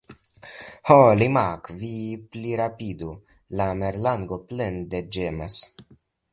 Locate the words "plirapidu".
2.33-3.11